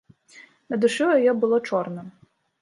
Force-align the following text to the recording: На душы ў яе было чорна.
На 0.73 0.79
душы 0.85 1.03
ў 1.09 1.13
яе 1.27 1.33
было 1.45 1.61
чорна. 1.69 2.01